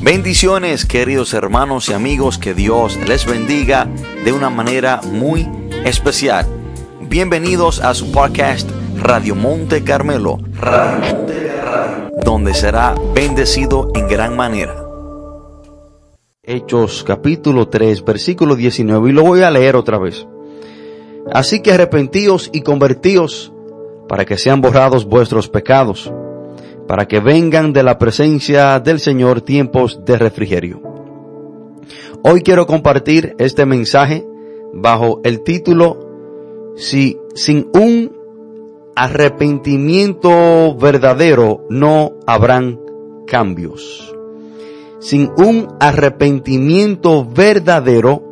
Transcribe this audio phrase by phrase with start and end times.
[0.00, 3.88] Bendiciones queridos hermanos y amigos, que Dios les bendiga
[4.24, 5.48] de una manera muy
[5.84, 6.46] especial.
[7.00, 10.38] Bienvenidos a su podcast Radio Monte Carmelo,
[12.22, 14.76] donde será bendecido en gran manera.
[16.42, 20.26] Hechos capítulo 3, versículo 19, y lo voy a leer otra vez.
[21.32, 23.52] Así que arrepentíos y convertíos
[24.08, 26.12] para que sean borrados vuestros pecados
[26.86, 30.80] para que vengan de la presencia del Señor tiempos de refrigerio.
[32.22, 34.26] Hoy quiero compartir este mensaje
[34.72, 38.12] bajo el título Si sin un
[38.94, 42.80] arrepentimiento verdadero no habrán
[43.26, 44.14] cambios.
[45.00, 48.22] Sin un arrepentimiento verdadero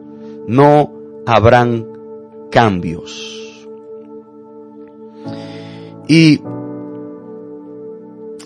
[0.48, 0.92] no
[1.26, 1.86] habrán
[2.50, 3.66] cambios.
[6.08, 6.40] Y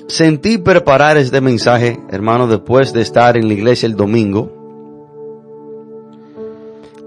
[0.09, 4.51] Sentí preparar este mensaje, hermano, después de estar en la iglesia el domingo.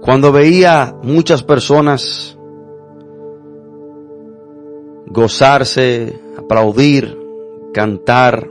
[0.00, 2.38] Cuando veía muchas personas
[5.06, 7.18] gozarse, aplaudir,
[7.74, 8.48] cantar,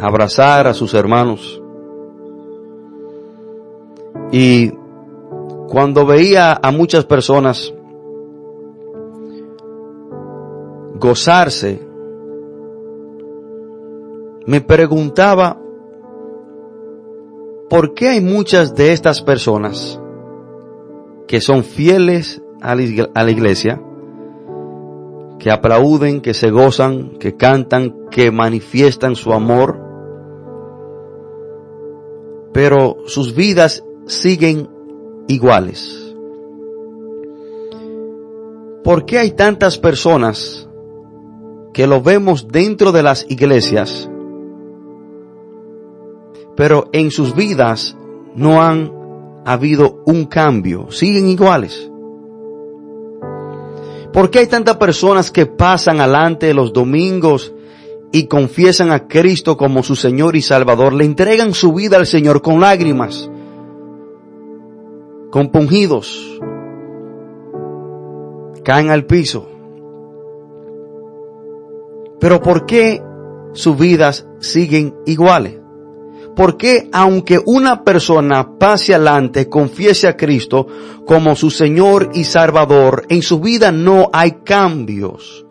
[0.00, 1.62] abrazar a sus hermanos.
[4.32, 4.72] Y
[5.68, 7.72] cuando veía a muchas personas
[10.96, 11.85] gozarse,
[14.46, 15.60] me preguntaba
[17.68, 20.00] por qué hay muchas de estas personas
[21.26, 23.82] que son fieles a la iglesia,
[25.40, 29.80] que aplauden, que se gozan, que cantan, que manifiestan su amor,
[32.52, 34.70] pero sus vidas siguen
[35.26, 36.14] iguales.
[38.84, 40.68] ¿Por qué hay tantas personas
[41.74, 44.08] que lo vemos dentro de las iglesias
[46.56, 47.96] pero en sus vidas
[48.34, 48.92] no han
[49.44, 51.90] habido un cambio, siguen iguales.
[54.12, 57.54] ¿Por qué hay tantas personas que pasan adelante los domingos
[58.12, 60.94] y confiesan a Cristo como su Señor y Salvador?
[60.94, 63.30] Le entregan su vida al Señor con lágrimas,
[65.30, 66.40] compungidos,
[68.64, 69.48] caen al piso.
[72.18, 73.02] Pero ¿por qué
[73.52, 75.65] sus vidas siguen iguales?
[76.36, 80.66] Porque aunque una persona pase adelante, confiese a Cristo
[81.06, 85.46] como su Señor y Salvador, en su vida no hay cambios.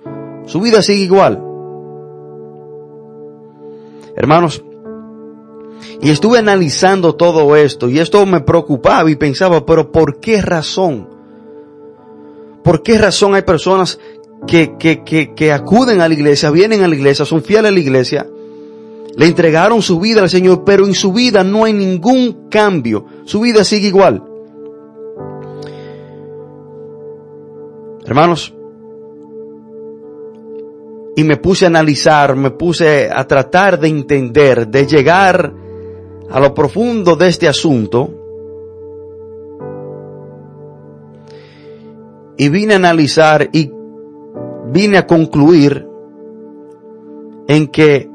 [0.46, 1.44] Su vida sigue igual.
[4.16, 4.64] Hermanos,
[6.02, 11.10] y estuve analizando todo esto y esto me preocupaba y pensaba, pero ¿por qué razón?
[12.64, 14.00] ¿Por qué razón hay personas
[14.46, 17.74] que, que, que, que acuden a la iglesia, vienen a la iglesia, son fieles a
[17.74, 18.28] la iglesia,
[19.18, 23.06] le entregaron su vida al Señor, pero en su vida no hay ningún cambio.
[23.24, 24.24] Su vida sigue igual.
[28.06, 28.54] Hermanos,
[31.16, 35.54] y me puse a analizar, me puse a tratar de entender, de llegar
[36.30, 38.10] a lo profundo de este asunto.
[42.38, 43.72] Y vine a analizar y
[44.72, 45.88] vine a concluir
[47.48, 48.10] en que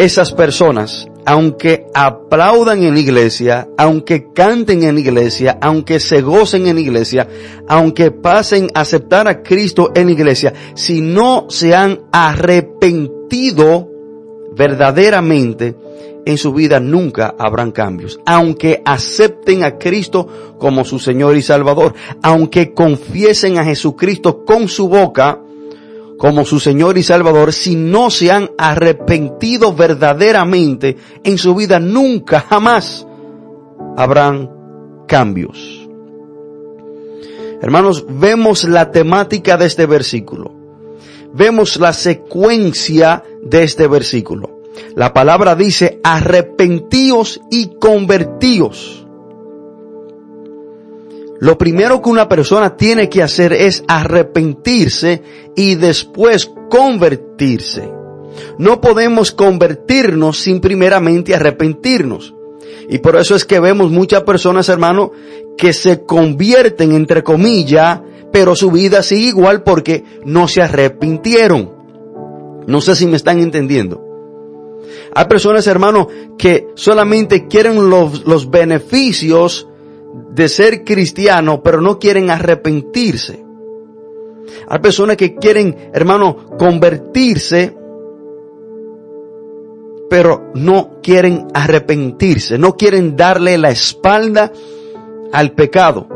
[0.00, 7.28] esas personas, aunque aplaudan en iglesia, aunque canten en iglesia, aunque se gocen en iglesia,
[7.68, 13.90] aunque pasen a aceptar a Cristo en iglesia, si no se han arrepentido
[14.56, 15.76] verdaderamente,
[16.24, 18.20] en su vida nunca habrán cambios.
[18.24, 24.88] Aunque acepten a Cristo como su Señor y Salvador, aunque confiesen a Jesucristo con su
[24.88, 25.40] boca,
[26.20, 32.40] como su Señor y Salvador, si no se han arrepentido verdaderamente en su vida, nunca,
[32.40, 33.06] jamás
[33.96, 34.50] habrán
[35.08, 35.88] cambios.
[37.62, 40.52] Hermanos, vemos la temática de este versículo.
[41.32, 44.60] Vemos la secuencia de este versículo.
[44.94, 48.99] La palabra dice, arrepentíos y convertíos.
[51.40, 55.22] Lo primero que una persona tiene que hacer es arrepentirse
[55.56, 57.90] y después convertirse.
[58.58, 62.34] No podemos convertirnos sin primeramente arrepentirnos.
[62.90, 65.12] Y por eso es que vemos muchas personas, hermano,
[65.56, 68.00] que se convierten, entre comillas,
[68.30, 71.72] pero su vida sigue igual porque no se arrepintieron.
[72.66, 74.04] No sé si me están entendiendo.
[75.14, 79.69] Hay personas, hermano, que solamente quieren los, los beneficios
[80.32, 83.44] de ser cristiano, pero no quieren arrepentirse.
[84.68, 87.76] Hay personas que quieren, hermano, convertirse,
[90.08, 94.52] pero no quieren arrepentirse, no quieren darle la espalda
[95.32, 96.08] al pecado.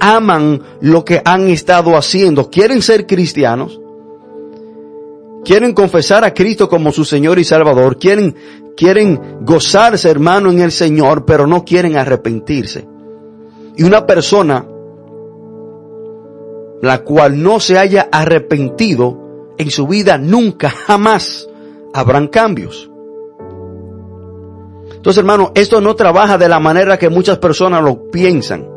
[0.00, 3.80] Aman lo que han estado haciendo, quieren ser cristianos,
[5.44, 8.34] quieren confesar a Cristo como su Señor y Salvador, quieren,
[8.76, 12.91] quieren gozarse hermano en el Señor, pero no quieren arrepentirse.
[13.76, 14.66] Y una persona
[16.82, 21.48] la cual no se haya arrepentido en su vida nunca, jamás
[21.94, 22.90] habrán cambios.
[25.02, 28.68] Entonces, hermano, esto no trabaja de la manera que muchas personas lo piensan.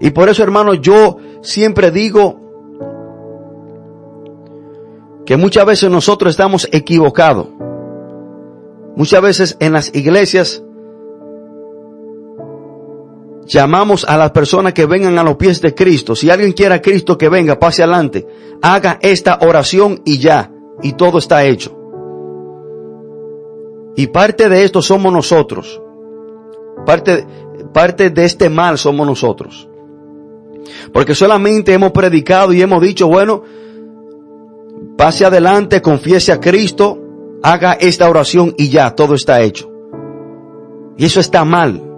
[0.00, 2.40] Y por eso, hermano, yo siempre digo
[5.24, 7.48] que muchas veces nosotros estamos equivocados.
[8.96, 10.62] Muchas veces en las iglesias
[13.46, 16.14] llamamos a las personas que vengan a los pies de Cristo.
[16.14, 18.26] Si alguien quiere a Cristo que venga, pase adelante.
[18.62, 20.52] Haga esta oración y ya.
[20.82, 21.76] Y todo está hecho.
[23.96, 25.80] Y parte de esto somos nosotros.
[26.84, 27.26] Parte,
[27.72, 29.68] parte de este mal somos nosotros.
[30.92, 33.42] Porque solamente hemos predicado y hemos dicho, bueno,
[34.98, 36.98] pase adelante, confiese a Cristo,
[37.42, 39.70] haga esta oración y ya, todo está hecho.
[40.98, 41.95] Y eso está mal.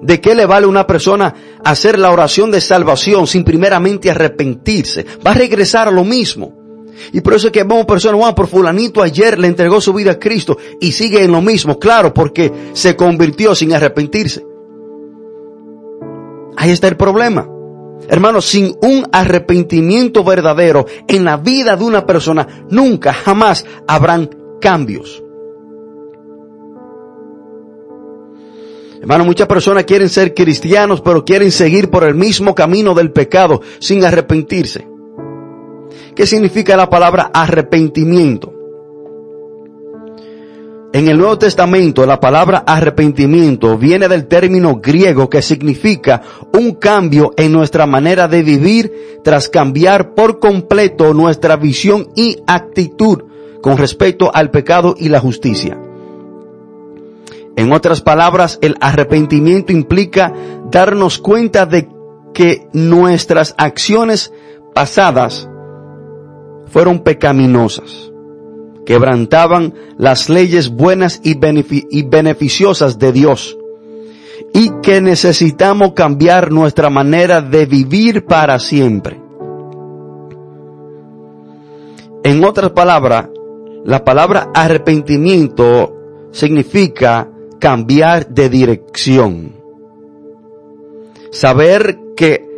[0.00, 1.34] ¿De qué le vale a una persona
[1.64, 5.04] hacer la oración de salvación sin primeramente arrepentirse?
[5.26, 6.56] Va a regresar a lo mismo.
[7.12, 10.12] Y por eso es que vemos personas, bueno, por fulanito ayer le entregó su vida
[10.12, 14.44] a Cristo y sigue en lo mismo, claro, porque se convirtió sin arrepentirse.
[16.56, 17.48] Ahí está el problema.
[18.08, 24.30] Hermanos, sin un arrepentimiento verdadero en la vida de una persona, nunca, jamás habrán
[24.60, 25.22] cambios.
[29.00, 33.60] Hermano, muchas personas quieren ser cristianos, pero quieren seguir por el mismo camino del pecado
[33.78, 34.86] sin arrepentirse.
[36.14, 38.54] ¿Qué significa la palabra arrepentimiento?
[40.90, 46.22] En el Nuevo Testamento la palabra arrepentimiento viene del término griego que significa
[46.54, 53.22] un cambio en nuestra manera de vivir tras cambiar por completo nuestra visión y actitud
[53.60, 55.78] con respecto al pecado y la justicia.
[57.58, 60.32] En otras palabras, el arrepentimiento implica
[60.70, 61.88] darnos cuenta de
[62.32, 64.32] que nuestras acciones
[64.76, 65.50] pasadas
[66.66, 68.12] fueron pecaminosas,
[68.86, 71.34] quebrantaban las leyes buenas y,
[72.04, 73.58] beneficiosas de Dios
[74.54, 79.20] y que necesitamos cambiar nuestra manera de vivir para siempre.
[82.22, 83.30] En otras palabras,
[83.84, 85.92] la palabra arrepentimiento
[86.30, 89.52] significa cambiar de dirección.
[91.30, 92.48] Saber que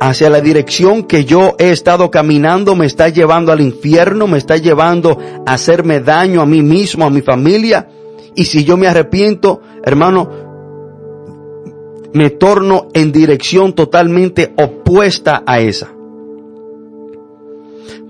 [0.00, 4.56] hacia la dirección que yo he estado caminando me está llevando al infierno, me está
[4.56, 7.88] llevando a hacerme daño a mí mismo, a mi familia.
[8.34, 10.28] Y si yo me arrepiento, hermano,
[12.12, 15.92] me torno en dirección totalmente opuesta a esa.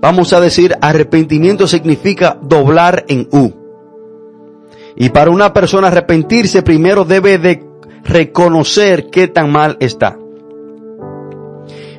[0.01, 3.62] Vamos a decir, arrepentimiento significa doblar en U.
[4.95, 7.63] Y para una persona arrepentirse, primero debe de
[8.03, 10.17] reconocer qué tan mal está.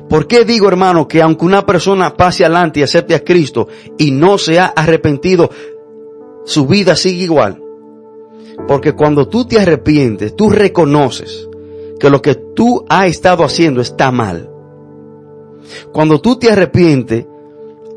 [0.09, 4.11] ¿Por qué digo, hermano, que aunque una persona pase adelante y acepte a Cristo y
[4.11, 5.49] no se ha arrepentido,
[6.45, 7.61] su vida sigue igual?
[8.67, 11.49] Porque cuando tú te arrepientes, tú reconoces
[11.99, 14.49] que lo que tú has estado haciendo está mal.
[15.91, 17.25] Cuando tú te arrepientes,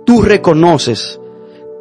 [0.05, 1.21] tú reconoces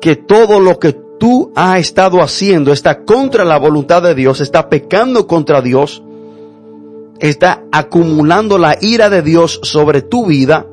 [0.01, 4.70] que todo lo que tú has estado haciendo está contra la voluntad de Dios, está
[4.70, 6.04] pecando contra Dios,
[7.20, 10.66] está acumulando la ira de Dios sobre tu vida,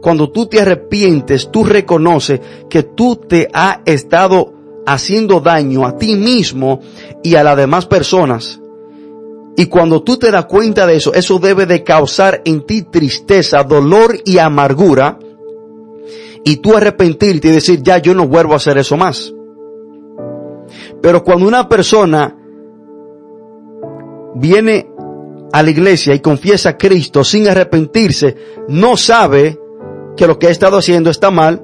[0.00, 4.52] cuando tú te arrepientes, tú reconoces que tú te has estado
[4.86, 6.80] haciendo daño a ti mismo
[7.22, 8.60] y a las demás personas.
[9.56, 13.62] Y cuando tú te das cuenta de eso, eso debe de causar en ti tristeza,
[13.62, 15.18] dolor y amargura.
[16.44, 19.32] Y tú arrepentirte y decir, ya yo no vuelvo a hacer eso más.
[21.00, 22.36] Pero cuando una persona
[24.34, 24.90] viene
[25.52, 28.36] a la iglesia y confiesa a Cristo sin arrepentirse,
[28.68, 29.58] no sabe
[30.16, 31.62] que lo que ha estado haciendo está mal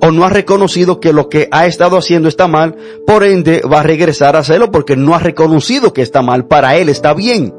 [0.00, 2.76] o no ha reconocido que lo que ha estado haciendo está mal,
[3.06, 6.76] por ende va a regresar a hacerlo porque no ha reconocido que está mal, para
[6.76, 7.54] él está bien.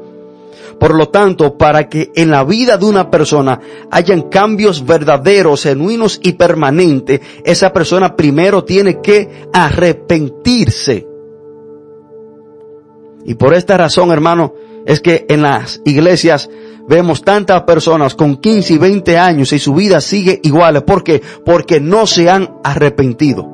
[0.78, 3.60] Por lo tanto, para que en la vida de una persona
[3.90, 11.06] hayan cambios verdaderos, genuinos y permanentes, esa persona primero tiene que arrepentirse.
[13.24, 16.50] Y por esta razón, hermano, es que en las iglesias
[16.88, 20.84] vemos tantas personas con 15 y 20 años y su vida sigue igual.
[20.84, 21.22] ¿Por qué?
[21.44, 23.48] Porque no se han arrepentido.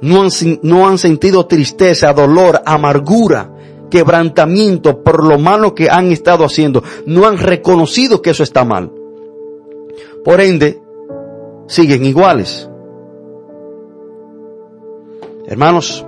[0.00, 0.30] no han,
[0.62, 3.53] no han sentido tristeza, dolor, amargura,
[3.94, 6.82] quebrantamiento por lo malo que han estado haciendo.
[7.06, 8.90] No han reconocido que eso está mal.
[10.24, 10.82] Por ende,
[11.68, 12.68] siguen iguales.
[15.46, 16.04] Hermanos,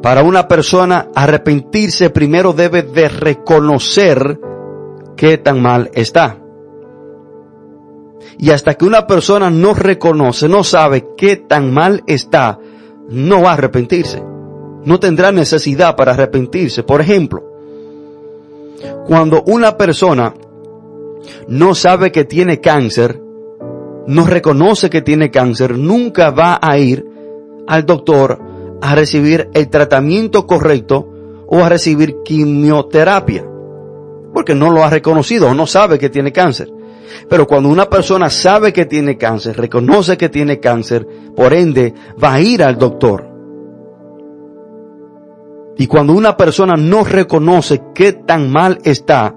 [0.00, 4.38] para una persona arrepentirse primero debe de reconocer
[5.16, 6.38] qué tan mal está.
[8.38, 12.60] Y hasta que una persona no reconoce, no sabe qué tan mal está,
[13.08, 14.33] no va a arrepentirse.
[14.84, 16.82] No tendrá necesidad para arrepentirse.
[16.82, 17.42] Por ejemplo,
[19.06, 20.34] cuando una persona
[21.48, 23.20] no sabe que tiene cáncer,
[24.06, 27.06] no reconoce que tiene cáncer, nunca va a ir
[27.66, 28.38] al doctor
[28.82, 31.08] a recibir el tratamiento correcto
[31.46, 33.46] o a recibir quimioterapia.
[34.32, 36.70] Porque no lo ha reconocido o no sabe que tiene cáncer.
[37.28, 42.34] Pero cuando una persona sabe que tiene cáncer, reconoce que tiene cáncer, por ende va
[42.34, 43.33] a ir al doctor.
[45.76, 49.36] Y cuando una persona no reconoce qué tan mal está,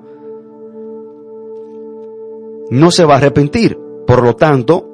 [2.70, 3.77] no se va a arrepentir.
[4.06, 4.88] Por lo tanto,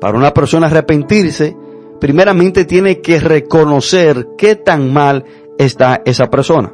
[0.00, 1.56] para una persona arrepentirse,
[2.00, 5.24] primeramente tiene que reconocer qué tan mal
[5.58, 6.72] está esa persona.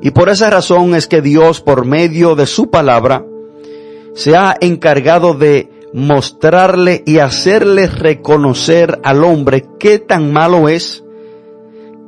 [0.00, 3.26] Y por esa razón es que Dios, por medio de su palabra,
[4.14, 11.04] se ha encargado de mostrarle y hacerle reconocer al hombre qué tan malo es,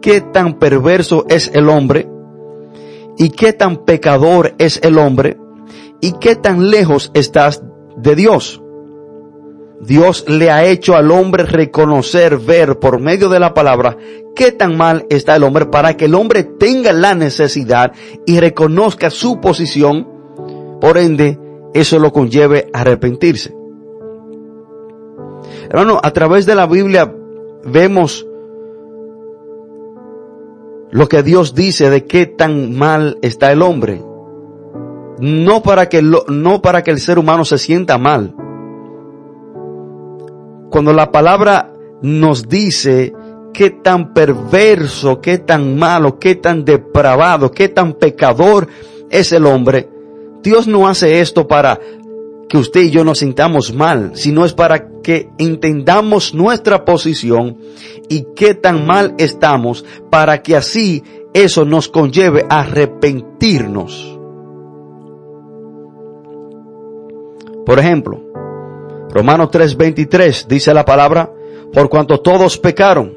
[0.00, 2.08] qué tan perverso es el hombre,
[3.18, 5.36] y qué tan pecador es el hombre,
[6.00, 7.62] y qué tan lejos estás
[7.96, 8.62] de Dios.
[9.80, 13.96] Dios le ha hecho al hombre reconocer, ver por medio de la palabra
[14.36, 17.92] qué tan mal está el hombre para que el hombre tenga la necesidad
[18.26, 20.06] y reconozca su posición.
[20.80, 21.38] Por ende,
[21.72, 23.54] eso lo conlleve a arrepentirse.
[25.70, 27.14] Hermano, a través de la Biblia
[27.64, 28.26] vemos
[30.90, 34.02] lo que Dios dice de qué tan mal está el hombre.
[35.18, 38.34] No para que, no para que el ser humano se sienta mal,
[40.70, 43.12] cuando la palabra nos dice
[43.52, 48.68] qué tan perverso, qué tan malo, qué tan depravado, qué tan pecador
[49.10, 49.88] es el hombre,
[50.42, 51.80] Dios no hace esto para
[52.50, 57.58] que usted y yo nos sintamos mal, sino es para que entendamos nuestra posición
[58.08, 64.18] y qué tan mal estamos, para que así eso nos conlleve a arrepentirnos.
[67.64, 68.20] Por ejemplo,
[69.10, 71.32] Romanos 3:23 dice la palabra,
[71.72, 73.16] por cuanto todos pecaron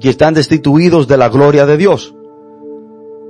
[0.00, 2.16] y están destituidos de la gloria de Dios.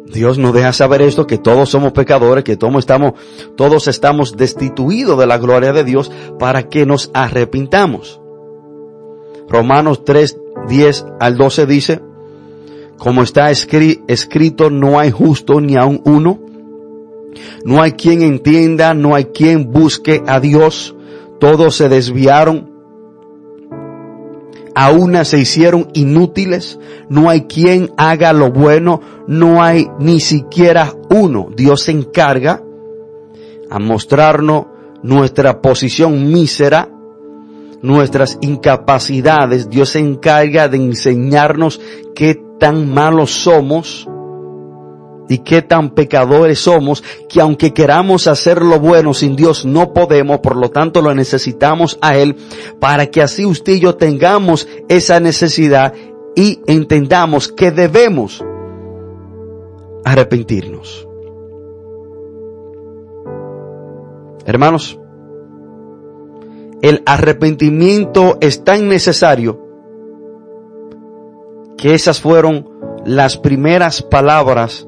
[0.06, 3.14] Dios nos deja saber esto, que todos somos pecadores, que todos estamos,
[3.56, 8.21] todos estamos destituidos de la gloria de Dios para que nos arrepintamos.
[9.49, 12.00] Romanos 3, 10 al 12 dice,
[12.99, 16.40] como está escrito, no hay justo ni aun uno,
[17.64, 20.94] no hay quien entienda, no hay quien busque a Dios,
[21.40, 22.71] todos se desviaron,
[24.74, 30.94] a una se hicieron inútiles, no hay quien haga lo bueno, no hay ni siquiera
[31.10, 31.48] uno.
[31.54, 32.62] Dios se encarga
[33.70, 34.66] a mostrarnos
[35.02, 36.88] nuestra posición mísera,
[37.82, 39.68] nuestras incapacidades.
[39.68, 41.80] Dios se encarga de enseñarnos
[42.14, 44.08] qué tan malos somos
[45.28, 50.40] y qué tan pecadores somos que aunque queramos hacer lo bueno sin Dios no podemos,
[50.40, 52.36] por lo tanto lo necesitamos a Él
[52.80, 55.94] para que así usted y yo tengamos esa necesidad
[56.34, 58.44] y entendamos que debemos
[60.04, 61.06] arrepentirnos.
[64.44, 64.98] Hermanos,
[66.82, 69.60] el arrepentimiento es tan necesario
[71.76, 72.68] que esas fueron
[73.04, 74.86] las primeras palabras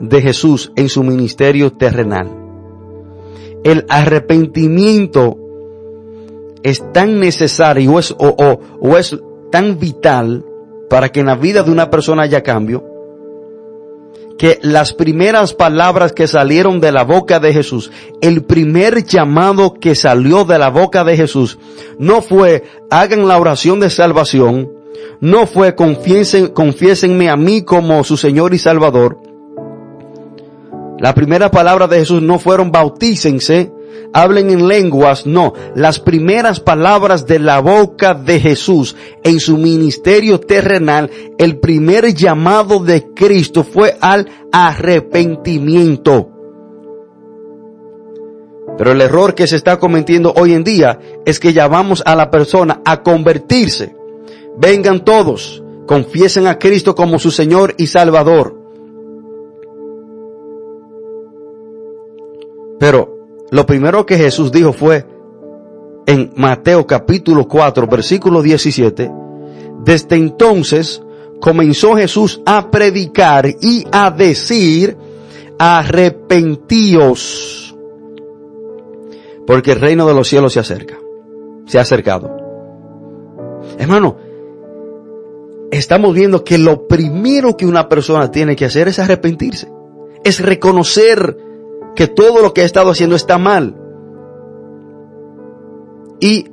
[0.00, 2.30] de Jesús en su ministerio terrenal.
[3.62, 5.38] El arrepentimiento
[6.62, 9.18] es tan necesario o es, o, es
[9.50, 10.44] tan vital
[10.90, 12.84] para que en la vida de una persona haya cambio,
[14.38, 19.94] que las primeras palabras que salieron de la boca de Jesús, el primer llamado que
[19.94, 21.58] salió de la boca de Jesús,
[21.98, 24.72] no fue hagan la oración de salvación,
[25.20, 29.18] no fue confiesen, confiésenme a mí como su Señor y Salvador,
[31.04, 33.70] la primera palabra de Jesús no fueron bautícense,
[34.14, 35.52] hablen en lenguas, no.
[35.74, 42.78] Las primeras palabras de la boca de Jesús en su ministerio terrenal, el primer llamado
[42.78, 46.30] de Cristo fue al arrepentimiento.
[48.78, 52.30] Pero el error que se está cometiendo hoy en día es que llamamos a la
[52.30, 53.94] persona a convertirse,
[54.56, 58.63] vengan todos, confiesen a Cristo como su Señor y Salvador.
[62.84, 63.08] Pero
[63.50, 65.06] lo primero que Jesús dijo fue
[66.04, 69.10] en Mateo capítulo 4, versículo 17,
[69.86, 71.00] desde entonces
[71.40, 74.98] comenzó Jesús a predicar y a decir,
[75.58, 77.74] arrepentíos,
[79.46, 80.98] porque el reino de los cielos se acerca,
[81.64, 82.36] se ha acercado.
[83.78, 84.18] Hermano,
[85.70, 89.72] estamos viendo que lo primero que una persona tiene que hacer es arrepentirse,
[90.22, 91.43] es reconocer
[91.94, 93.76] que todo lo que ha estado haciendo está mal
[96.20, 96.46] y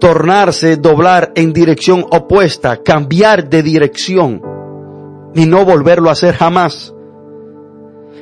[0.00, 4.42] tornarse, doblar en dirección opuesta, cambiar de dirección
[5.34, 6.94] y no volverlo a hacer jamás.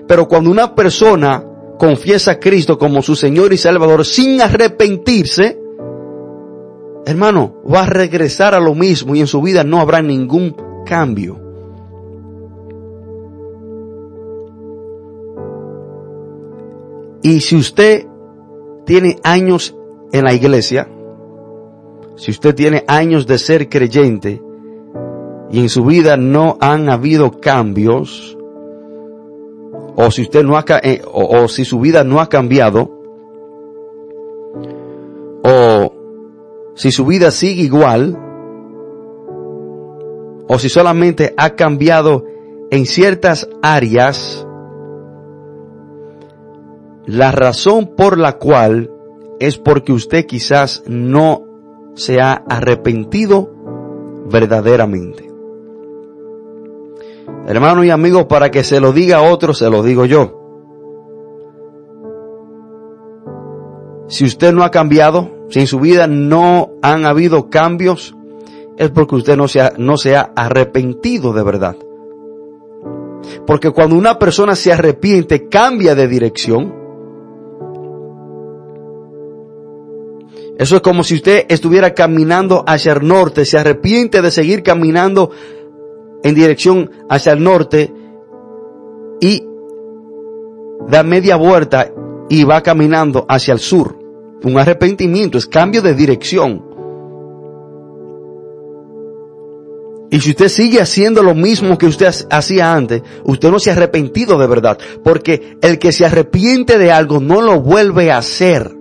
[0.07, 1.45] Pero cuando una persona
[1.79, 5.59] confiesa a Cristo como su Señor y Salvador sin arrepentirse,
[7.07, 11.48] hermano, va a regresar a lo mismo y en su vida no habrá ningún cambio.
[17.23, 18.07] Y si usted
[18.85, 19.77] tiene años
[20.13, 20.89] en la iglesia,
[22.17, 24.43] si usted tiene años de ser creyente
[25.51, 28.37] y en su vida no han habido cambios,
[29.97, 32.91] o si usted no ha, eh, o, o si su vida no ha cambiado,
[35.43, 35.93] o
[36.75, 38.17] si su vida sigue igual,
[40.49, 42.25] o si solamente ha cambiado
[42.71, 44.47] en ciertas áreas,
[47.09, 48.91] la razón por la cual
[49.41, 51.43] es porque usted quizás no
[51.95, 53.50] se ha arrepentido
[54.31, 55.27] verdaderamente.
[57.47, 60.35] Hermano y amigo, para que se lo diga a otro, se lo digo yo.
[64.09, 68.15] Si usted no ha cambiado, si en su vida no han habido cambios,
[68.77, 71.77] es porque usted no se ha, no se ha arrepentido de verdad.
[73.47, 76.77] Porque cuando una persona se arrepiente, cambia de dirección,
[80.58, 85.30] Eso es como si usted estuviera caminando hacia el norte, se arrepiente de seguir caminando
[86.25, 87.94] en dirección hacia el norte
[89.21, 89.44] y
[90.88, 91.92] da media vuelta
[92.28, 93.97] y va caminando hacia el sur.
[94.42, 96.64] Un arrepentimiento es cambio de dirección.
[100.10, 103.75] Y si usted sigue haciendo lo mismo que usted hacía antes, usted no se ha
[103.75, 104.78] arrepentido de verdad.
[105.04, 108.77] Porque el que se arrepiente de algo no lo vuelve a hacer.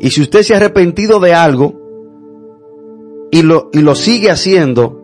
[0.00, 1.74] Y si usted se ha arrepentido de algo
[3.30, 4.98] y lo, y lo sigue haciendo,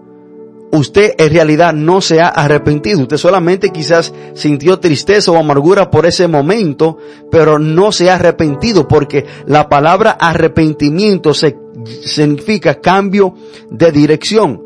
[0.70, 3.02] usted en realidad no se ha arrepentido.
[3.02, 6.98] Usted solamente quizás sintió tristeza o amargura por ese momento,
[7.30, 11.56] pero no se ha arrepentido porque la palabra arrepentimiento se,
[12.02, 13.34] significa cambio
[13.70, 14.62] de dirección.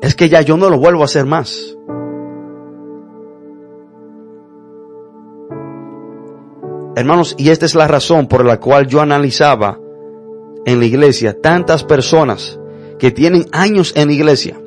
[0.00, 1.76] Es que ya yo no lo vuelvo a hacer más.
[6.98, 9.78] Hermanos, y esta es la razón por la cual yo analizaba
[10.66, 12.58] en la iglesia tantas personas
[12.98, 14.60] que tienen años en la iglesia.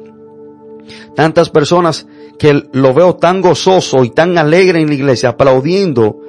[1.14, 2.08] Tantas personas
[2.40, 6.22] que lo veo tan gozoso y tan alegre en la iglesia, aplaudiendo.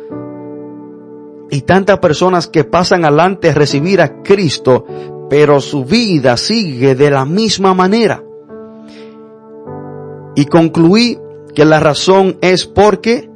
[1.52, 4.84] Y tantas personas que pasan adelante a recibir a Cristo,
[5.30, 8.24] pero su vida sigue de la misma manera.
[10.34, 11.16] Y concluí
[11.54, 13.30] que la razón es porque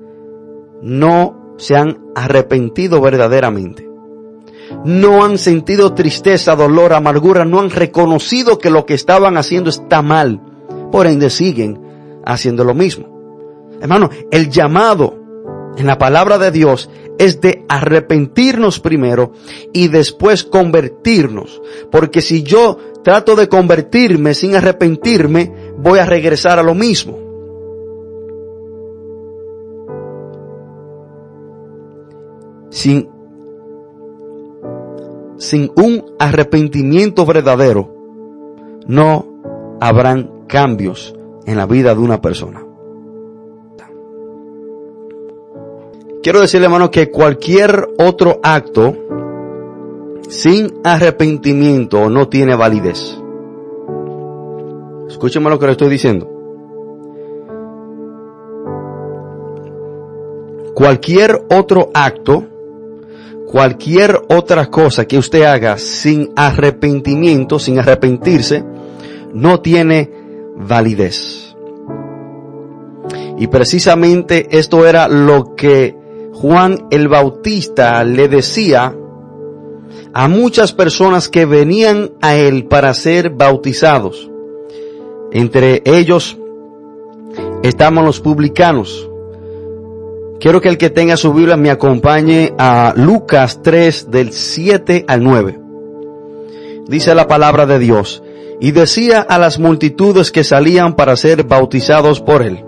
[0.82, 3.86] no se han arrepentido verdaderamente.
[4.84, 10.02] No han sentido tristeza, dolor, amargura, no han reconocido que lo que estaban haciendo está
[10.02, 10.40] mal.
[10.90, 11.80] Por ende siguen
[12.24, 13.06] haciendo lo mismo.
[13.80, 15.14] Hermano, el llamado
[15.76, 19.32] en la palabra de Dios es de arrepentirnos primero
[19.72, 21.60] y después convertirnos.
[21.90, 27.25] Porque si yo trato de convertirme sin arrepentirme, voy a regresar a lo mismo.
[32.70, 33.08] Sin,
[35.38, 37.94] sin un arrepentimiento verdadero,
[38.86, 39.26] no
[39.80, 41.14] habrán cambios
[41.46, 42.64] en la vida de una persona.
[46.22, 48.96] Quiero decirle, hermano, que cualquier otro acto
[50.28, 53.16] sin arrepentimiento no tiene validez.
[55.06, 56.28] Escúcheme lo que le estoy diciendo.
[60.74, 62.44] Cualquier otro acto
[63.46, 68.64] cualquier otra cosa que usted haga sin arrepentimiento, sin arrepentirse,
[69.32, 70.10] no tiene
[70.56, 71.56] validez.
[73.38, 75.96] Y precisamente esto era lo que
[76.32, 78.94] Juan el Bautista le decía
[80.12, 84.30] a muchas personas que venían a él para ser bautizados.
[85.32, 86.38] Entre ellos
[87.62, 89.08] estaban los publicanos.
[90.40, 95.22] Quiero que el que tenga su Biblia me acompañe a Lucas 3 del 7 al
[95.22, 95.60] 9.
[96.88, 98.22] Dice la palabra de Dios.
[98.60, 102.64] Y decía a las multitudes que salían para ser bautizados por él.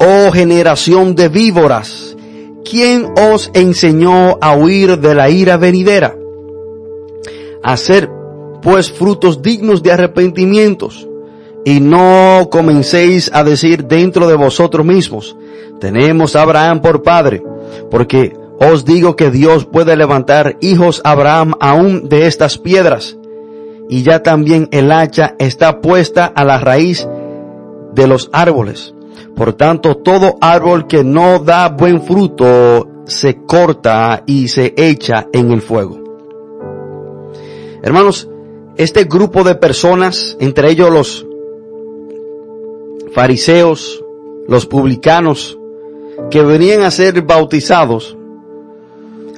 [0.00, 2.16] Oh generación de víboras,
[2.68, 6.16] ¿quién os enseñó a huir de la ira venidera?
[7.62, 8.10] Hacer
[8.62, 11.06] pues frutos dignos de arrepentimientos
[11.64, 15.36] y no comencéis a decir dentro de vosotros mismos,
[15.80, 17.42] tenemos a Abraham por padre,
[17.90, 23.16] porque os digo que Dios puede levantar hijos a Abraham aún de estas piedras,
[23.88, 27.06] y ya también el hacha está puesta a la raíz
[27.94, 28.94] de los árboles.
[29.34, 35.52] Por tanto, todo árbol que no da buen fruto se corta y se echa en
[35.52, 36.02] el fuego.
[37.82, 38.28] Hermanos,
[38.76, 41.26] este grupo de personas, entre ellos los
[43.12, 44.02] fariseos,
[44.48, 45.58] los publicanos,
[46.30, 48.16] que venían a ser bautizados,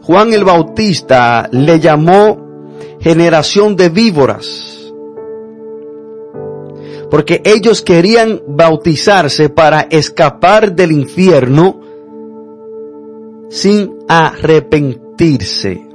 [0.02, 2.38] Juan el Bautista le llamó
[3.00, 4.92] generación de víboras,
[7.10, 11.80] porque ellos querían bautizarse para escapar del infierno
[13.50, 15.86] sin arrepentirse.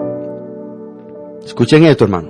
[1.43, 2.29] Escuchen esto, hermano.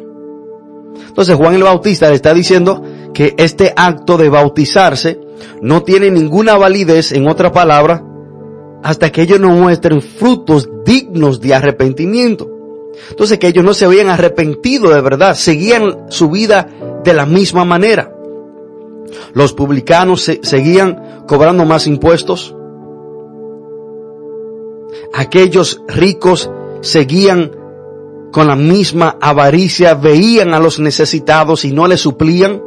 [1.08, 2.82] Entonces Juan el Bautista le está diciendo
[3.14, 5.20] que este acto de bautizarse
[5.62, 8.04] no tiene ninguna validez, en otra palabra,
[8.84, 12.50] hasta que ellos no muestren frutos dignos de arrepentimiento.
[13.10, 16.68] Entonces que ellos no se habían arrepentido de verdad, seguían su vida
[17.04, 18.14] de la misma manera.
[19.34, 22.56] Los publicanos seguían cobrando más impuestos.
[25.14, 26.50] Aquellos ricos
[26.82, 27.52] seguían
[28.32, 32.62] con la misma avaricia, veían a los necesitados y no les suplían.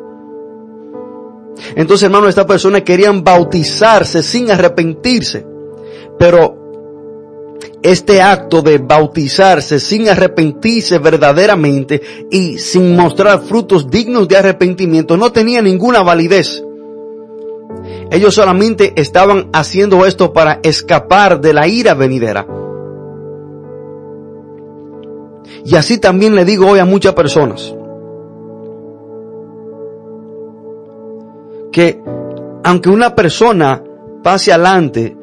[1.75, 5.47] Entonces, hermano, estas personas querían bautizarse sin arrepentirse.
[6.19, 6.67] Pero
[7.83, 15.31] este acto de bautizarse sin arrepentirse verdaderamente y sin mostrar frutos dignos de arrepentimiento no
[15.33, 16.63] tenía ninguna validez.
[18.11, 22.47] Ellos solamente estaban haciendo esto para escapar de la ira venidera.
[25.65, 27.75] Y así también le digo hoy a muchas personas.
[31.77, 32.01] Que
[32.65, 33.85] aunque una persona
[34.23, 35.15] pase adelante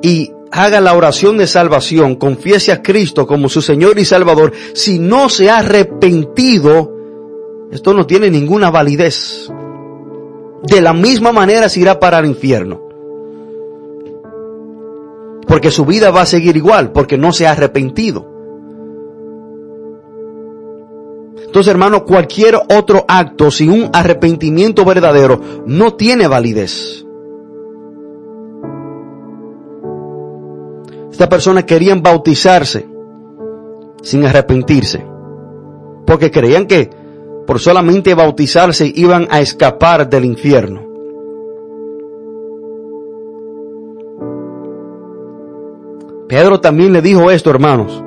[0.00, 4.98] y haga la oración de salvación, confiese a Cristo como su Señor y Salvador, si
[4.98, 6.90] no se ha arrepentido,
[7.70, 9.52] esto no tiene ninguna validez.
[10.62, 12.80] De la misma manera se irá para el infierno.
[15.46, 18.26] Porque su vida va a seguir igual, porque no se ha arrepentido.
[21.50, 27.04] Entonces, hermano, cualquier otro acto sin un arrepentimiento verdadero no tiene validez.
[31.10, 32.86] Estas personas querían bautizarse
[34.00, 35.04] sin arrepentirse,
[36.06, 36.88] porque creían que
[37.48, 40.86] por solamente bautizarse iban a escapar del infierno.
[46.28, 48.04] Pedro también le dijo esto, hermanos.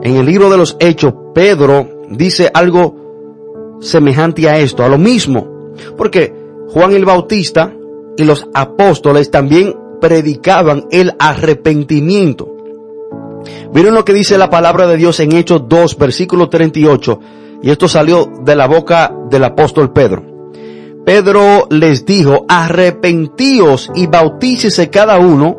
[0.00, 5.72] En el libro de los Hechos, Pedro dice algo semejante a esto, a lo mismo.
[5.96, 6.32] Porque
[6.68, 7.72] Juan el Bautista
[8.16, 12.52] y los apóstoles también predicaban el arrepentimiento.
[13.72, 17.20] Miren lo que dice la palabra de Dios en Hechos 2, versículo 38.
[17.62, 20.24] Y esto salió de la boca del apóstol Pedro.
[21.04, 25.56] Pedro les dijo, arrepentíos y bautícese cada uno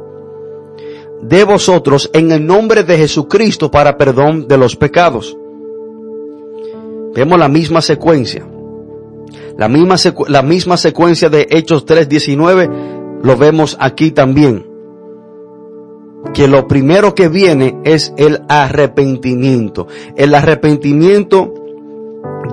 [1.22, 5.38] de vosotros en el nombre de Jesucristo para perdón de los pecados
[7.14, 8.48] Vemos la misma secuencia.
[9.58, 9.96] La misma,
[10.28, 14.66] la misma secuencia de Hechos 3.19 lo vemos aquí también.
[16.34, 19.88] Que lo primero que viene es el arrepentimiento.
[20.16, 21.54] El arrepentimiento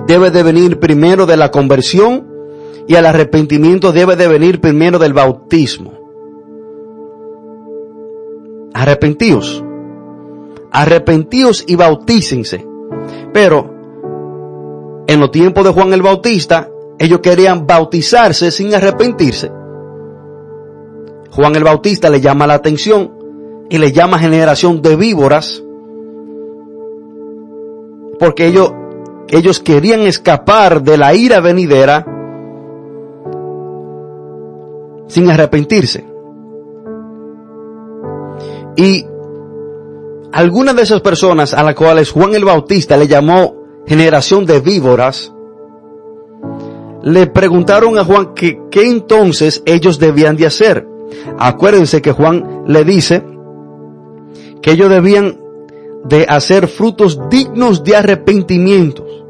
[0.07, 2.27] debe de venir primero de la conversión
[2.87, 5.93] y el arrepentimiento debe de venir primero del bautismo.
[8.73, 9.63] Arrepentíos.
[10.71, 12.65] Arrepentíos y bautícense.
[13.33, 13.74] Pero
[15.07, 19.51] en los tiempos de Juan el Bautista, ellos querían bautizarse sin arrepentirse.
[21.31, 23.11] Juan el Bautista le llama la atención
[23.69, 25.61] y le llama generación de víboras
[28.19, 28.73] porque ellos,
[29.27, 32.05] ellos querían escapar de la ira venidera
[35.07, 36.05] sin arrepentirse.
[38.77, 39.05] Y
[40.31, 45.33] algunas de esas personas a las cuales Juan el Bautista le llamó generación de víboras,
[47.03, 50.87] le preguntaron a Juan que qué entonces ellos debían de hacer.
[51.37, 53.23] Acuérdense que Juan le dice
[54.61, 55.39] que ellos debían
[56.05, 59.23] de hacer frutos dignos de arrepentimientos.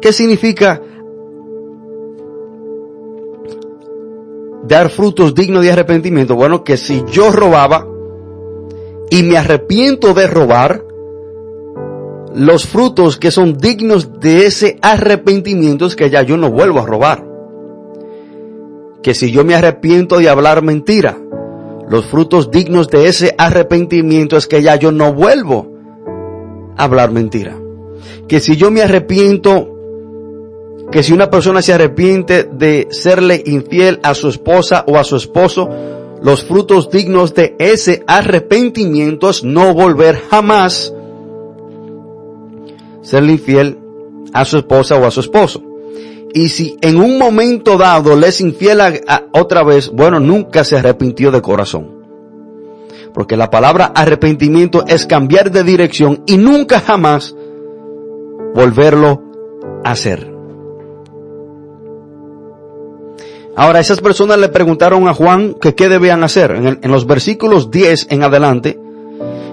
[0.00, 0.80] ¿Qué significa
[4.66, 6.36] dar frutos dignos de arrepentimiento?
[6.36, 7.86] Bueno, que si yo robaba
[9.10, 10.84] y me arrepiento de robar,
[12.34, 16.86] los frutos que son dignos de ese arrepentimiento es que ya yo no vuelvo a
[16.86, 17.26] robar.
[19.02, 21.18] Que si yo me arrepiento de hablar mentira,
[21.88, 25.72] los frutos dignos de ese arrepentimiento es que ya yo no vuelvo
[26.76, 27.58] a hablar mentira.
[28.28, 29.76] Que si yo me arrepiento,
[30.92, 35.16] que si una persona se arrepiente de serle infiel a su esposa o a su
[35.16, 35.68] esposo,
[36.22, 40.92] los frutos dignos de ese arrepentimiento es no volver jamás
[43.10, 43.76] serle infiel
[44.32, 45.60] a su esposa o a su esposo.
[46.32, 48.92] Y si en un momento dado le es infiel a,
[49.32, 51.90] otra vez, bueno, nunca se arrepintió de corazón.
[53.12, 57.34] Porque la palabra arrepentimiento es cambiar de dirección y nunca jamás
[58.54, 59.20] volverlo
[59.82, 60.32] a hacer.
[63.56, 66.52] Ahora, esas personas le preguntaron a Juan que qué debían hacer.
[66.52, 68.78] En, en los versículos 10 en adelante,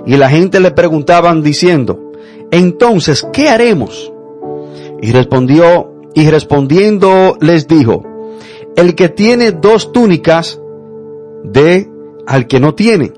[0.05, 2.06] y la gente le preguntaban diciendo,
[2.51, 4.11] entonces, ¿qué haremos?
[5.01, 8.03] Y respondió, y respondiendo les dijo,
[8.75, 10.59] el que tiene dos túnicas,
[11.43, 11.89] de
[12.25, 13.13] al que no tiene.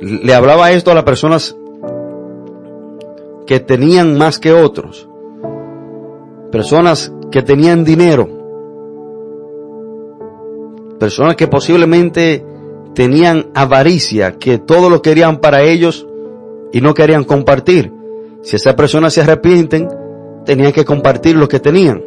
[0.00, 1.56] Le hablaba esto a las personas
[3.46, 5.08] que tenían más que otros.
[6.50, 8.28] Personas que tenían dinero.
[10.98, 12.44] Personas que posiblemente
[12.94, 16.06] tenían avaricia, que todo lo querían para ellos
[16.72, 17.92] y no querían compartir.
[18.42, 19.88] Si esas personas se arrepienten,
[20.44, 22.02] tenían que compartir lo que tenían.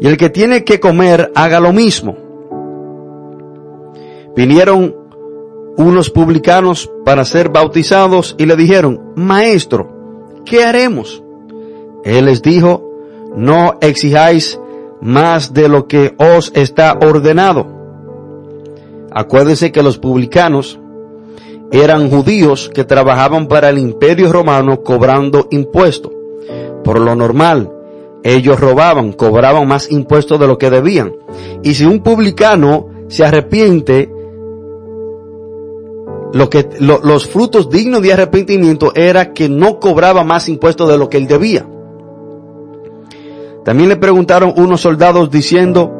[0.00, 2.16] Y el que tiene que comer, haga lo mismo.
[4.34, 4.96] Vinieron
[5.76, 11.22] unos publicanos para ser bautizados y le dijeron, Maestro, ¿qué haremos?
[12.04, 12.88] Él les dijo,
[13.36, 14.58] no exijáis
[15.00, 17.79] más de lo que os está ordenado
[19.12, 20.78] Acuérdense que los publicanos
[21.72, 26.12] eran judíos que trabajaban para el imperio romano cobrando impuestos.
[26.84, 27.72] Por lo normal,
[28.22, 31.12] ellos robaban, cobraban más impuestos de lo que debían.
[31.62, 34.12] Y si un publicano se arrepiente,
[36.32, 41.08] lo que, los frutos dignos de arrepentimiento era que no cobraba más impuestos de lo
[41.08, 41.66] que él debía.
[43.64, 45.92] También le preguntaron unos soldados diciendo,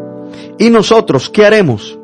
[0.59, 2.00] ¿y nosotros qué haremos?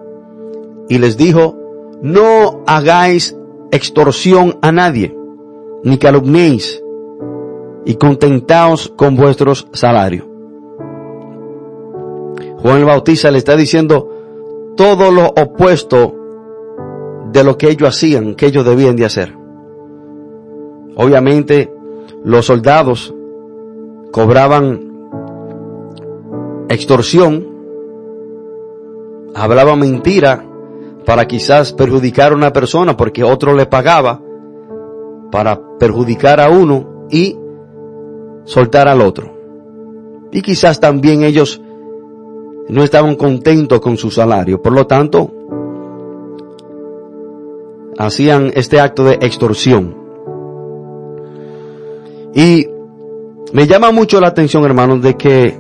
[0.89, 1.57] Y les dijo,
[2.03, 3.37] no hagáis
[3.71, 5.17] extorsión a nadie,
[5.83, 6.83] ni calumniéis,
[7.85, 10.27] y contentaos con vuestros salarios.
[12.59, 16.15] Juan el Bautista le está diciendo todo lo opuesto
[17.33, 19.37] de lo que ellos hacían, que ellos debían de hacer.
[20.97, 21.73] Obviamente,
[22.25, 23.15] los soldados
[24.11, 24.81] cobraban
[26.69, 27.47] extorsión,
[29.35, 30.45] hablaban mentira,
[31.07, 34.21] para quizás perjudicar a una persona porque otro le pagaba
[35.31, 37.39] para perjudicar a uno y
[38.45, 39.33] soltar al otro.
[40.33, 41.63] Y quizás también ellos
[42.69, 44.61] no estaban contentos con su salario.
[44.61, 45.33] Por lo tanto,
[47.97, 49.97] hacían este acto de extorsión.
[52.35, 52.67] Y
[53.53, 55.59] me llama mucho la atención, hermanos, de que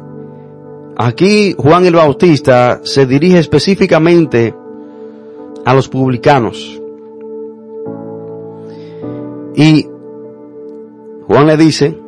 [0.96, 4.54] aquí Juan el Bautista se dirige específicamente
[5.66, 6.80] a los publicanos.
[9.56, 9.86] Y
[11.26, 11.98] Juan le dice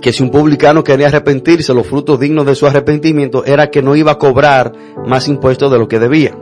[0.00, 3.94] que si un publicano quería arrepentirse, los frutos dignos de su arrepentimiento era que no
[3.94, 4.72] iba a cobrar
[5.06, 6.38] más impuestos de lo que debía.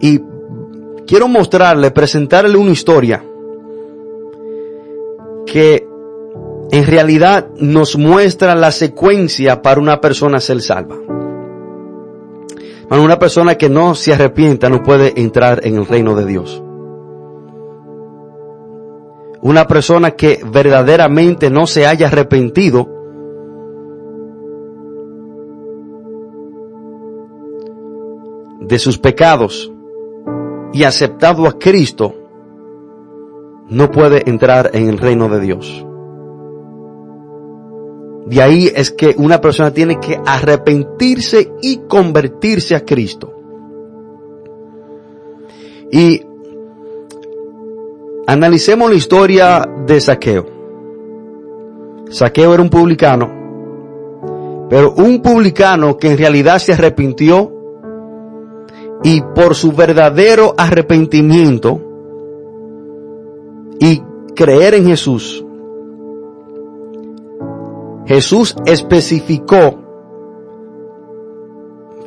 [0.00, 0.20] Y
[1.06, 3.24] quiero mostrarle, presentarle una historia
[5.46, 5.86] que
[6.72, 10.96] en realidad nos muestra la secuencia para una persona ser salva
[12.96, 16.62] una persona que no se arrepienta no puede entrar en el reino de Dios.
[19.40, 22.88] Una persona que verdaderamente no se haya arrepentido
[28.60, 29.72] de sus pecados
[30.72, 32.14] y aceptado a Cristo,
[33.68, 35.87] no puede entrar en el reino de Dios.
[38.28, 43.32] De ahí es que una persona tiene que arrepentirse y convertirse a Cristo.
[45.90, 46.22] Y
[48.26, 50.46] analicemos la historia de Saqueo.
[52.10, 57.50] Saqueo era un publicano, pero un publicano que en realidad se arrepintió
[59.02, 61.80] y por su verdadero arrepentimiento
[63.80, 64.02] y
[64.34, 65.44] creer en Jesús,
[68.08, 69.78] Jesús especificó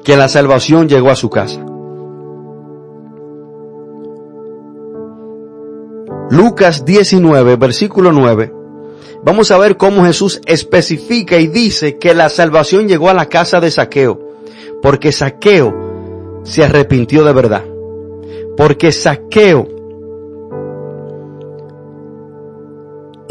[0.04, 1.64] que la salvación llegó a su casa.
[6.32, 8.52] Lucas 19, versículo 9.
[9.24, 13.60] Vamos a ver cómo Jesús especifica y dice que la salvación llegó a la casa
[13.60, 14.20] de Saqueo,
[14.82, 17.64] porque Saqueo se arrepintió de verdad.
[18.58, 19.68] Porque Saqueo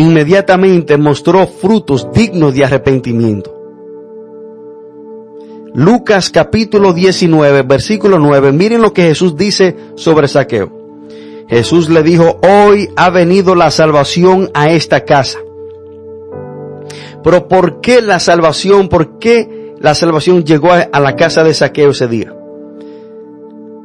[0.01, 3.55] inmediatamente mostró frutos dignos de arrepentimiento.
[5.75, 10.73] Lucas capítulo 19, versículo 9, miren lo que Jesús dice sobre Saqueo.
[11.49, 15.39] Jesús le dijo, hoy ha venido la salvación a esta casa.
[17.23, 18.89] Pero ¿por qué la salvación?
[18.89, 22.35] ¿Por qué la salvación llegó a, la casa de Saqueo ese día?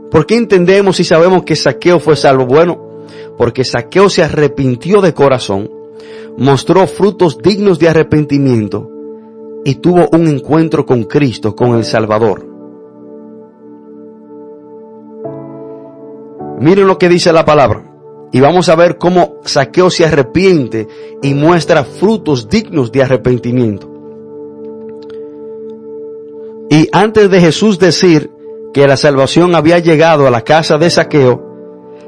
[0.10, 2.46] ¿Por qué entendemos y sabemos que Saqueo fue salvo?
[2.46, 3.04] Bueno,
[3.38, 5.70] porque Saqueo se arrepintió de corazón,
[6.38, 8.90] mostró frutos dignos de arrepentimiento
[9.64, 12.46] y tuvo un encuentro con Cristo, con el Salvador.
[16.60, 17.92] Miren lo que dice la palabra.
[18.32, 20.88] Y vamos a ver cómo Saqueo se arrepiente
[21.22, 23.90] y muestra frutos dignos de arrepentimiento.
[26.70, 28.32] Y antes de Jesús decir
[28.74, 31.46] que la salvación había llegado a la casa de Saqueo,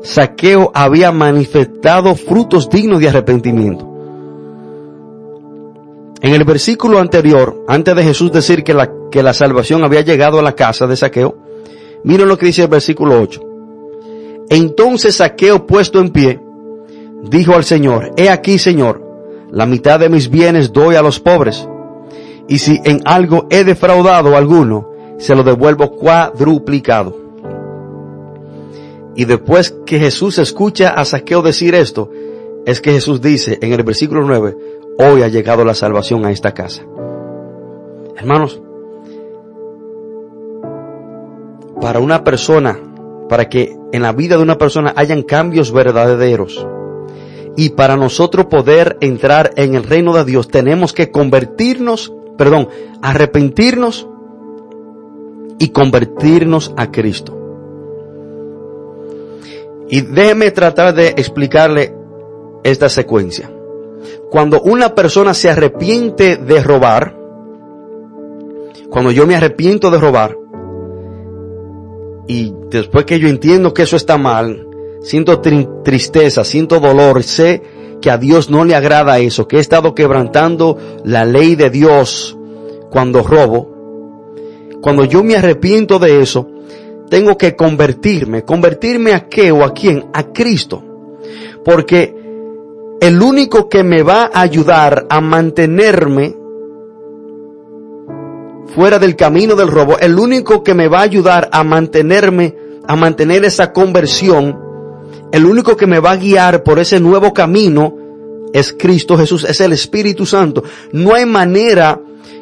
[0.01, 3.96] Saqueo había manifestado frutos dignos de arrepentimiento.
[6.21, 10.39] En el versículo anterior, antes de Jesús decir que la, que la salvación había llegado
[10.39, 11.37] a la casa de Saqueo,
[12.03, 13.41] miren lo que dice el versículo 8.
[14.49, 16.39] Entonces Saqueo puesto en pie,
[17.23, 19.03] dijo al Señor, he aquí Señor,
[19.51, 21.67] la mitad de mis bienes doy a los pobres,
[22.47, 27.15] y si en algo he defraudado a alguno, se lo devuelvo cuadruplicado.
[29.15, 32.09] Y después que Jesús escucha a Saqueo decir esto,
[32.65, 34.57] es que Jesús dice en el versículo 9,
[34.97, 36.83] hoy ha llegado la salvación a esta casa.
[38.15, 38.61] Hermanos,
[41.79, 42.79] para una persona,
[43.29, 46.65] para que en la vida de una persona hayan cambios verdaderos,
[47.55, 52.69] y para nosotros poder entrar en el reino de Dios tenemos que convertirnos, perdón,
[53.01, 54.07] arrepentirnos
[55.57, 57.35] y convertirnos a Cristo.
[59.89, 61.95] Y déjeme tratar de explicarle
[62.63, 63.56] esta secuencia
[64.29, 67.17] cuando una persona se arrepiente de robar,
[68.89, 70.37] cuando yo me arrepiento de robar,
[72.27, 74.67] y después que yo entiendo que eso está mal,
[75.01, 77.61] siento tristeza, siento dolor, sé
[78.01, 82.37] que a Dios no le agrada eso, que he estado quebrantando la ley de Dios
[82.89, 83.77] cuando robo,
[84.81, 86.47] cuando yo me arrepiento de eso,
[87.09, 88.43] tengo que convertirme.
[88.43, 90.05] ¿Convertirme a qué o a quién?
[90.13, 90.83] A Cristo.
[91.63, 92.15] Porque
[92.99, 96.35] el único que me va a ayudar a mantenerme
[98.73, 102.55] fuera del camino del robo, el único que me va a ayudar a mantenerme,
[102.87, 104.59] a mantener esa conversión,
[105.31, 107.95] el único que me va a guiar por ese nuevo camino
[108.53, 110.63] es Cristo Jesús, es el Espíritu Santo.
[110.91, 111.99] No hay manera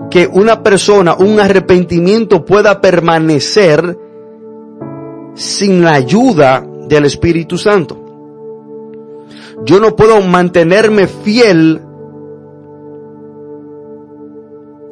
[0.09, 3.97] que una persona, un arrepentimiento pueda permanecer
[5.35, 8.04] sin la ayuda del Espíritu Santo.
[9.63, 11.81] Yo no puedo mantenerme fiel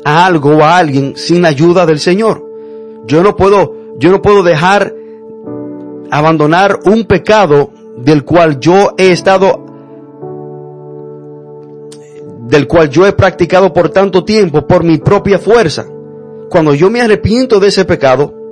[0.06, 2.44] a algo o a alguien sin la ayuda del Señor.
[3.06, 4.94] Yo no puedo, yo no puedo dejar
[6.12, 9.66] abandonar un pecado del cual yo he estado
[12.48, 15.86] del cual yo he practicado por tanto tiempo por mi propia fuerza.
[16.50, 18.43] Cuando yo me arrepiento de ese pecado,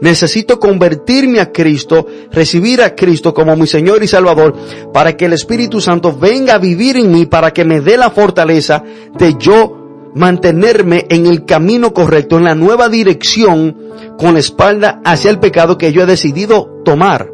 [0.00, 4.54] Necesito convertirme a Cristo, recibir a Cristo como mi Señor y Salvador,
[4.92, 8.10] para que el Espíritu Santo venga a vivir en mí, para que me dé la
[8.10, 8.82] fortaleza
[9.18, 13.76] de yo mantenerme en el camino correcto, en la nueva dirección,
[14.18, 17.30] con la espalda hacia el pecado que yo he decidido tomar.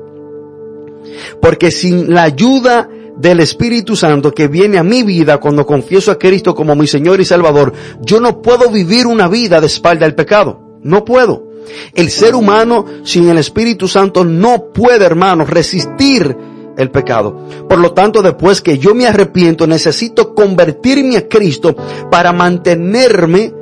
[1.40, 6.18] Porque sin la ayuda del Espíritu Santo que viene a mi vida cuando confieso a
[6.18, 10.14] Cristo como mi Señor y Salvador, yo no puedo vivir una vida de espalda al
[10.14, 10.61] pecado.
[10.82, 11.51] No puedo.
[11.94, 16.36] El ser humano sin el Espíritu Santo no puede, hermanos, resistir
[16.76, 17.36] el pecado.
[17.68, 21.74] Por lo tanto, después que yo me arrepiento, necesito convertirme a Cristo
[22.10, 23.52] para mantenerme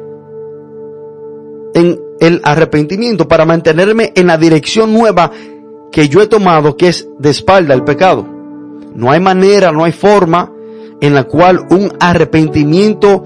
[1.74, 5.30] en el arrepentimiento, para mantenerme en la dirección nueva
[5.90, 8.26] que yo he tomado que es de espalda el pecado.
[8.94, 10.52] No hay manera, no hay forma
[11.00, 13.24] en la cual un arrepentimiento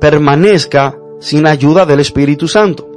[0.00, 2.93] permanezca sin ayuda del Espíritu Santo.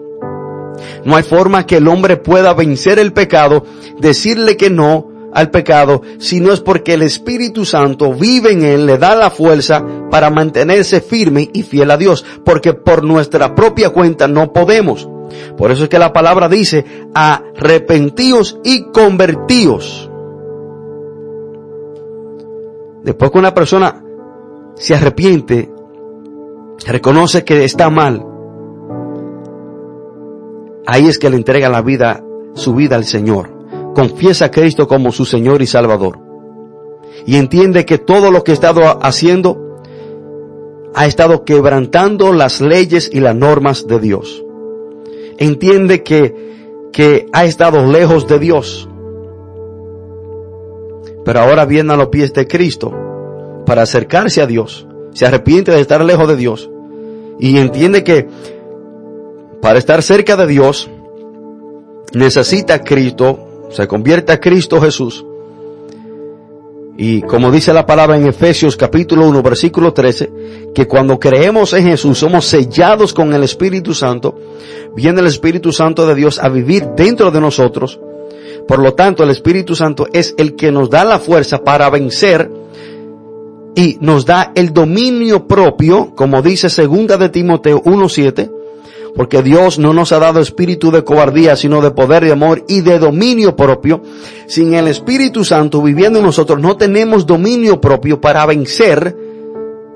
[1.06, 3.66] No hay forma que el hombre pueda vencer el pecado,
[4.00, 8.86] decirle que no al pecado, si no es porque el Espíritu Santo vive en él,
[8.86, 13.90] le da la fuerza para mantenerse firme y fiel a Dios, porque por nuestra propia
[13.92, 15.08] cuenta no podemos.
[15.58, 20.10] Por eso es que la palabra dice, arrepentíos y convertíos.
[23.04, 24.04] Después que una persona
[24.76, 25.72] se arrepiente,
[26.86, 28.26] reconoce que está mal,
[30.88, 32.24] ahí es que le entrega la vida,
[32.56, 33.94] su vida al Señor.
[33.94, 36.20] Confiesa a Cristo como su Señor y Salvador.
[37.28, 39.82] Y entiende que todo lo que ha estado haciendo
[40.96, 44.44] ha estado quebrantando las leyes y las normas de Dios
[45.38, 48.90] entiende que, que ha estado lejos de Dios.
[51.24, 52.94] Pero ahora viene a los pies de Cristo
[53.66, 54.88] para acercarse a Dios.
[55.14, 56.70] Se arrepiente de estar lejos de Dios.
[57.40, 58.28] Y entiende que
[59.62, 60.90] para estar cerca de Dios
[62.14, 65.26] necesita a Cristo, se convierte a Cristo Jesús
[67.00, 70.32] y como dice la palabra en Efesios capítulo 1 versículo 13,
[70.74, 74.36] que cuando creemos en Jesús somos sellados con el Espíritu Santo,
[74.96, 78.00] viene el Espíritu Santo de Dios a vivir dentro de nosotros.
[78.68, 82.50] Por lo tanto, el Espíritu Santo es el que nos da la fuerza para vencer
[83.76, 88.52] y nos da el dominio propio, como dice segunda de Timoteo 1.7,
[89.18, 92.82] porque Dios no nos ha dado espíritu de cobardía, sino de poder, de amor y
[92.82, 94.04] de dominio propio.
[94.46, 99.18] Sin el Espíritu Santo viviendo en nosotros no tenemos dominio propio para vencer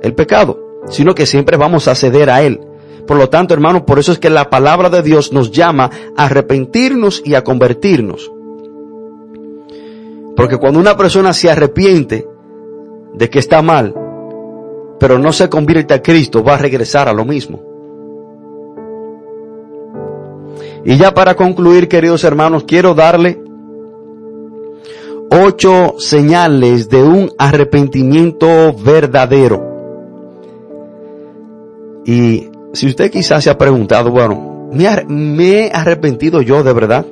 [0.02, 2.62] el pecado, sino que siempre vamos a ceder a Él.
[3.06, 6.26] Por lo tanto, hermanos, por eso es que la palabra de Dios nos llama a
[6.26, 8.32] arrepentirnos y a convertirnos.
[10.36, 12.28] Porque cuando una persona se arrepiente
[13.14, 13.94] de que está mal,
[15.00, 17.71] pero no se convierte a Cristo, va a regresar a lo mismo.
[20.84, 23.42] Y ya para concluir, queridos hermanos, quiero darle
[25.32, 29.72] ocho señales de un arrepentimiento verdadero.
[32.06, 34.70] Y si usted quizás se ha preguntado, bueno,
[35.08, 37.06] ¿me, he arrepentido yo de verdad?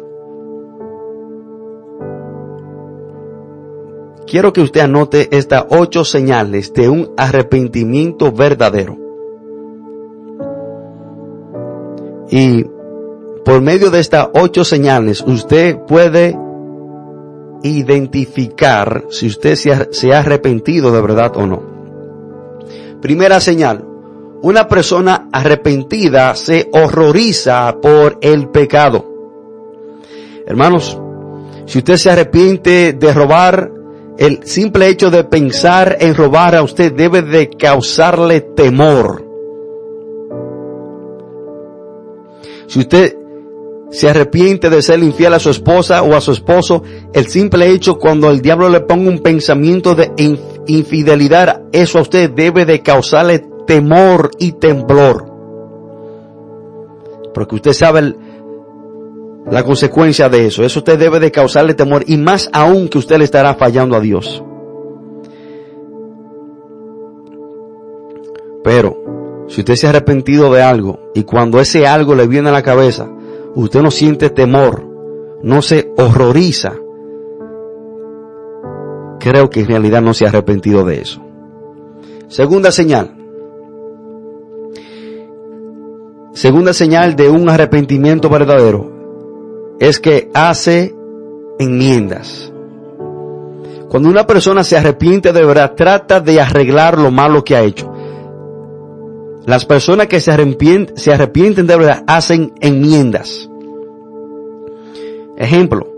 [4.26, 8.98] Quiero que usted anote estas ocho señales de un arrepentimiento verdadero.
[12.30, 12.64] Y
[13.44, 16.38] por medio de estas ocho señales, usted puede
[17.64, 21.64] identificar si usted se ha, arrepentido de verdad o no.
[23.02, 23.86] Primera señal,
[24.42, 29.06] una persona arrepentida se horroriza por el pecado.
[30.46, 31.00] Hermanos,
[31.66, 33.72] si usted se arrepiente de robar,
[34.18, 39.26] el simple hecho de pensar en robar a usted debe de causarle temor.
[42.68, 43.19] Si usted
[43.92, 46.84] se arrepiente de ser infiel a su esposa o a su esposo,
[47.14, 50.12] el simple hecho cuando el diablo le ponga un pensamiento de
[50.68, 55.26] infidelidad, eso a usted debe de causarle temor y temblor.
[57.34, 58.16] Porque usted sabe
[59.50, 60.64] la consecuencia de eso.
[60.64, 64.00] Eso usted debe de causarle temor y más aún que usted le estará fallando a
[64.00, 64.44] Dios.
[68.64, 72.52] Pero, si usted se ha arrepentido de algo y cuando ese algo le viene a
[72.52, 73.10] la cabeza,
[73.56, 74.86] usted no siente temor,
[75.42, 76.76] no se horroriza,
[79.20, 81.22] creo que en realidad no se ha arrepentido de eso.
[82.28, 83.16] Segunda señal.
[86.34, 90.96] Segunda señal de un arrepentimiento verdadero es que hace
[91.58, 92.54] enmiendas.
[93.90, 97.92] Cuando una persona se arrepiente de verdad, trata de arreglar lo malo que ha hecho.
[99.50, 103.50] Las personas que se arrepienten, se arrepienten de verdad hacen enmiendas.
[105.38, 105.92] Ejemplo,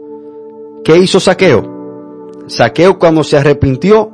[0.85, 2.37] ¿qué hizo Saqueo?
[2.47, 4.09] Saqueo cuando se arrepintió,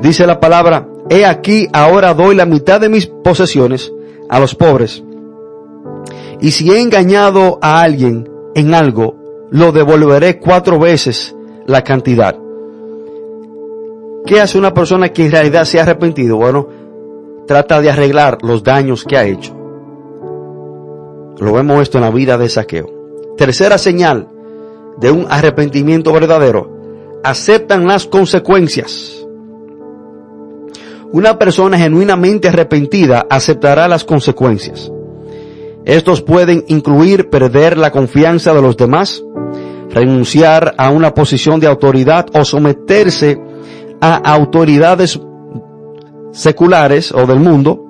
[0.00, 3.92] dice la palabra, he aquí ahora doy la mitad de mis posesiones
[4.28, 5.04] a los pobres.
[6.40, 9.14] Y si he engañado a alguien en algo,
[9.52, 11.32] lo devolveré cuatro veces
[11.64, 12.36] la cantidad.
[14.26, 16.38] ¿Qué hace una persona que en realidad se ha arrepentido?
[16.38, 16.81] Bueno,
[17.46, 19.56] trata de arreglar los daños que ha hecho.
[21.38, 22.86] Lo vemos esto en la vida de Saqueo.
[23.36, 24.28] Tercera señal
[24.98, 26.70] de un arrepentimiento verdadero.
[27.24, 29.26] Aceptan las consecuencias.
[31.12, 34.90] Una persona genuinamente arrepentida aceptará las consecuencias.
[35.84, 39.22] Estos pueden incluir perder la confianza de los demás,
[39.90, 43.38] renunciar a una posición de autoridad o someterse
[44.00, 45.20] a autoridades
[46.32, 47.84] seculares o del mundo,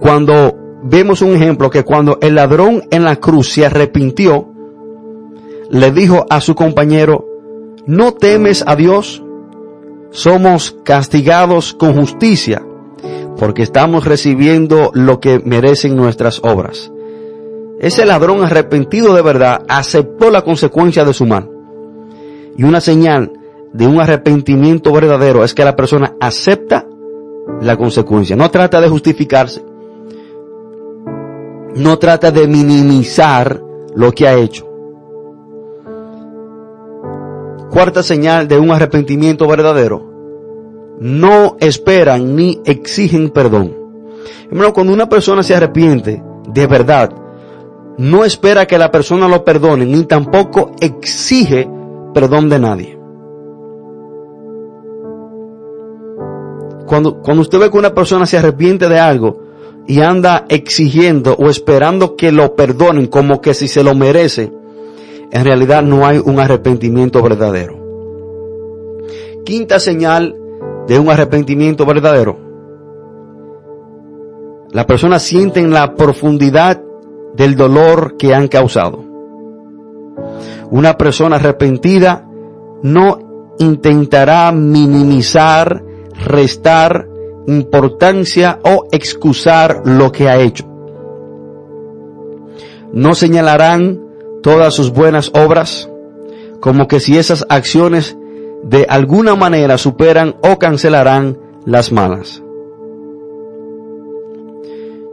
[0.00, 4.48] cuando vemos un ejemplo que cuando el ladrón en la cruz se arrepintió,
[5.70, 7.26] le dijo a su compañero,
[7.86, 9.22] ¿no temes a Dios?
[10.10, 12.62] Somos castigados con justicia
[13.38, 16.90] porque estamos recibiendo lo que merecen nuestras obras.
[17.78, 21.48] Ese ladrón arrepentido de verdad aceptó la consecuencia de su mal.
[22.56, 23.37] Y una señal
[23.72, 26.86] de un arrepentimiento verdadero es que la persona acepta
[27.60, 28.36] la consecuencia.
[28.36, 29.64] No trata de justificarse.
[31.74, 33.62] No trata de minimizar
[33.94, 34.66] lo que ha hecho.
[37.70, 40.08] Cuarta señal de un arrepentimiento verdadero.
[41.00, 43.76] No esperan ni exigen perdón.
[44.50, 47.12] Hermano, cuando una persona se arrepiente de verdad,
[47.98, 51.68] no espera que la persona lo perdone, ni tampoco exige
[52.14, 52.97] perdón de nadie.
[56.88, 59.42] Cuando, cuando usted ve que una persona se arrepiente de algo
[59.86, 64.50] y anda exigiendo o esperando que lo perdonen como que si se lo merece,
[65.30, 67.76] en realidad no hay un arrepentimiento verdadero.
[69.44, 70.34] Quinta señal
[70.86, 72.38] de un arrepentimiento verdadero.
[74.72, 76.82] La persona siente en la profundidad
[77.34, 79.04] del dolor que han causado.
[80.70, 82.26] Una persona arrepentida
[82.82, 85.82] no intentará minimizar,
[86.24, 87.08] restar
[87.46, 90.64] importancia o excusar lo que ha hecho.
[92.92, 94.00] No señalarán
[94.42, 95.90] todas sus buenas obras
[96.60, 98.16] como que si esas acciones
[98.62, 102.42] de alguna manera superan o cancelarán las malas.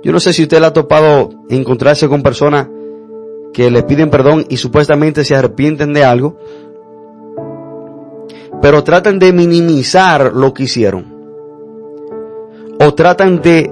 [0.04, 2.68] Yo no sé si usted le ha topado encontrarse con personas
[3.54, 6.38] que le piden perdón y supuestamente se arrepienten de algo,
[8.62, 11.14] pero tratan de minimizar lo que hicieron.
[12.80, 13.72] O tratan de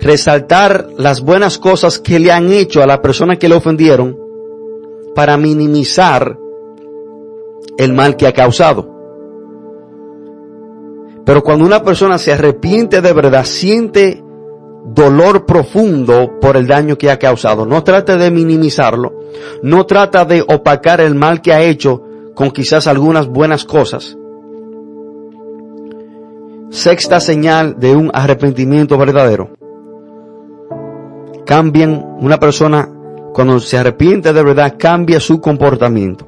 [0.00, 4.18] resaltar las buenas cosas que le han hecho a la persona que le ofendieron
[5.14, 6.36] para minimizar
[7.78, 8.90] el mal que ha causado.
[11.24, 14.22] Pero cuando una persona se arrepiente de verdad, siente
[14.84, 17.64] dolor profundo por el daño que ha causado.
[17.64, 19.12] No trata de minimizarlo,
[19.62, 22.02] no trata de opacar el mal que ha hecho
[22.34, 24.16] con quizás algunas buenas cosas.
[26.70, 29.50] Sexta señal de un arrepentimiento verdadero.
[31.44, 32.88] Cambian, una persona
[33.34, 36.26] cuando se arrepiente de verdad cambia su comportamiento.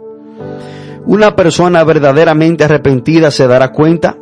[1.07, 4.17] Una persona verdaderamente arrepentida se dará cuenta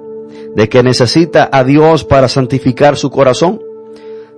[0.54, 3.60] de que necesita a Dios para santificar su corazón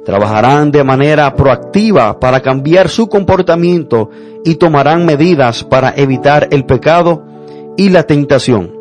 [0.04, 4.10] Trabajarán de manera proactiva para cambiar su comportamiento
[4.44, 7.24] y tomarán medidas para evitar el pecado
[7.76, 8.72] y la tentación.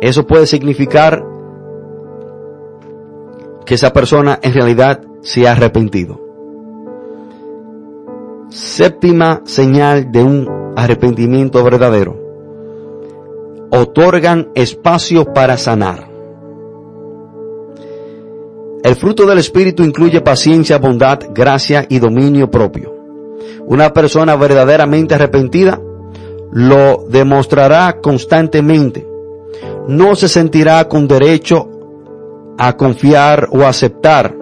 [0.00, 1.24] Eso puede significar
[3.66, 6.20] que esa persona en realidad se ha arrepentido.
[8.48, 12.16] Séptima señal de un arrepentimiento verdadero.
[13.70, 16.08] Otorgan espacio para sanar.
[18.82, 22.94] El fruto del Espíritu incluye paciencia, bondad, gracia y dominio propio.
[23.66, 25.78] Una persona verdaderamente arrepentida
[26.50, 29.06] lo demostrará constantemente.
[29.86, 31.68] No se sentirá con derecho
[32.58, 34.36] a confiar o aceptar.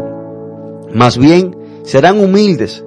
[0.92, 2.84] Más bien, serán humildes,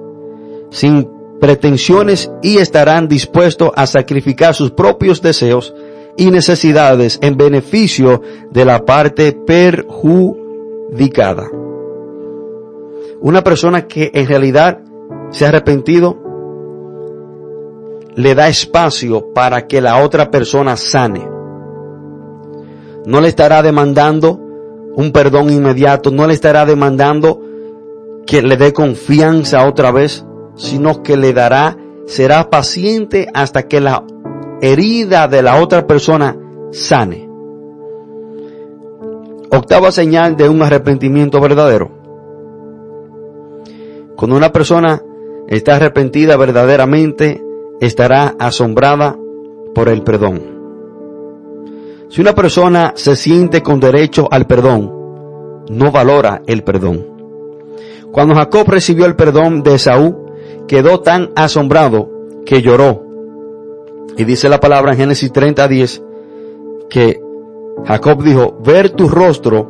[0.70, 1.08] sin
[1.40, 5.74] pretensiones y estarán dispuestos a sacrificar sus propios deseos
[6.16, 11.48] y necesidades en beneficio de la parte perjudicada
[13.20, 14.80] una persona que en realidad
[15.30, 16.18] se ha arrepentido
[18.14, 21.28] le da espacio para que la otra persona sane.
[23.06, 24.40] No le estará demandando
[24.94, 27.40] un perdón inmediato, no le estará demandando
[28.26, 30.24] que le dé confianza otra vez,
[30.56, 34.04] sino que le dará, será paciente hasta que la
[34.60, 36.36] herida de la otra persona
[36.72, 37.28] sane.
[39.50, 41.90] Octava señal de un arrepentimiento verdadero.
[44.16, 45.02] Cuando una persona
[45.48, 47.42] está arrepentida verdaderamente,
[47.80, 49.16] estará asombrada
[49.74, 50.60] por el perdón.
[52.08, 54.92] Si una persona se siente con derecho al perdón,
[55.70, 57.06] no valora el perdón.
[58.12, 60.26] Cuando Jacob recibió el perdón de Esaú,
[60.66, 62.10] quedó tan asombrado
[62.44, 63.04] que lloró.
[64.16, 66.02] Y dice la palabra en Génesis 30, 10,
[66.88, 67.20] que
[67.86, 69.68] Jacob dijo, ver tu rostro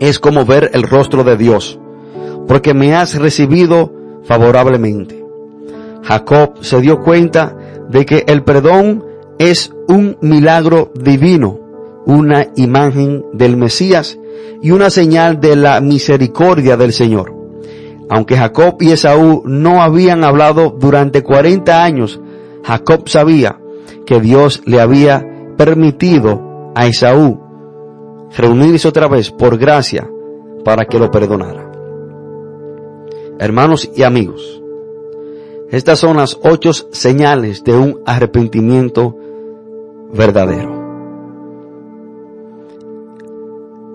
[0.00, 1.78] es como ver el rostro de Dios,
[2.48, 3.92] porque me has recibido
[4.24, 5.19] favorablemente.
[6.02, 7.56] Jacob se dio cuenta
[7.88, 9.04] de que el perdón
[9.38, 11.58] es un milagro divino,
[12.06, 14.18] una imagen del Mesías
[14.62, 17.34] y una señal de la misericordia del Señor.
[18.08, 22.20] Aunque Jacob y Esaú no habían hablado durante 40 años,
[22.64, 23.60] Jacob sabía
[24.04, 25.24] que Dios le había
[25.56, 27.40] permitido a Esaú
[28.36, 30.08] reunirse otra vez por gracia
[30.64, 31.70] para que lo perdonara.
[33.38, 34.59] Hermanos y amigos,
[35.70, 39.16] estas son las ocho señales de un arrepentimiento
[40.12, 40.80] verdadero.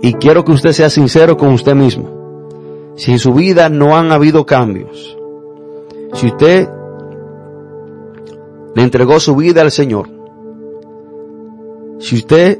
[0.02, 2.94] Y quiero que usted sea sincero con usted mismo.
[2.96, 5.18] Si en su vida no han habido cambios,
[6.14, 6.70] si usted
[8.74, 10.08] le entregó su vida al Señor,
[12.00, 12.60] si usted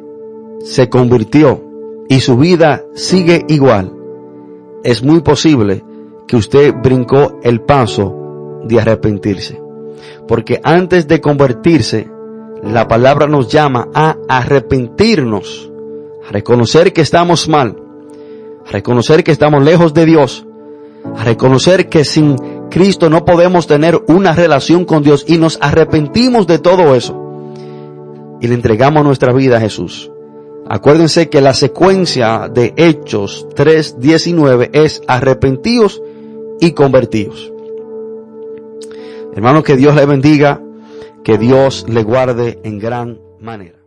[0.60, 1.64] se convirtió
[2.10, 3.94] y su vida sigue igual,
[4.84, 5.86] es muy posible
[6.28, 8.25] que usted brincó el paso
[8.66, 9.62] de arrepentirse.
[10.28, 12.10] Porque antes de convertirse,
[12.64, 15.72] la palabra nos llama a arrepentirnos,
[16.28, 17.78] a reconocer que estamos mal,
[18.66, 20.46] a reconocer que estamos lejos de Dios,
[21.16, 22.36] a reconocer que sin
[22.70, 27.22] Cristo no podemos tener una relación con Dios y nos arrepentimos de todo eso
[28.42, 30.12] y le entregamos nuestra vida a Jesús.
[30.68, 36.02] Acuérdense que la secuencia de Hechos 3.19 es arrepentidos
[36.60, 37.52] y convertidos.
[39.36, 40.62] Hermanos, que Dios le bendiga,
[41.24, 43.85] que Dios le guarde en gran manera.